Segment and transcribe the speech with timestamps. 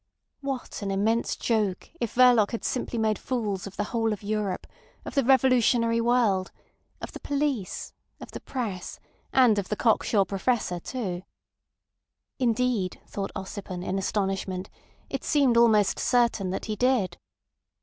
[0.39, 4.65] What an immense joke if Verloc had simply made fools of the whole of Europe,
[5.05, 6.51] of the revolutionary world,
[6.99, 8.99] of the police, of the press,
[9.31, 11.21] and of the cocksure Professor as well.
[12.39, 14.71] Indeed, thought Ossipon, in astonishment,
[15.07, 17.19] it seemed almost certain that he did!